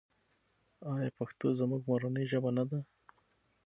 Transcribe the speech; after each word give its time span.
آیا 0.91 1.09
پښتو 1.17 1.47
زموږ 1.59 1.81
مورنۍ 1.89 2.25
ژبه 2.31 2.51
نه 2.57 2.63
ده؟ 2.69 2.79